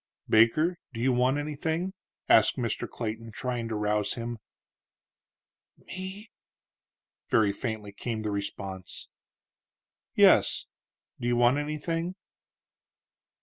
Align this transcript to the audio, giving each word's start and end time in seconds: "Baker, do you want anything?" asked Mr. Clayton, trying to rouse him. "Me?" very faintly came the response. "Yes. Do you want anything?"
"Baker, 0.27 0.79
do 0.95 0.99
you 0.99 1.13
want 1.13 1.37
anything?" 1.37 1.93
asked 2.27 2.57
Mr. 2.57 2.89
Clayton, 2.89 3.31
trying 3.31 3.67
to 3.67 3.75
rouse 3.75 4.15
him. 4.15 4.39
"Me?" 5.77 6.31
very 7.29 7.51
faintly 7.51 7.91
came 7.91 8.23
the 8.23 8.31
response. 8.31 9.09
"Yes. 10.15 10.65
Do 11.19 11.27
you 11.27 11.35
want 11.35 11.59
anything?" 11.59 12.15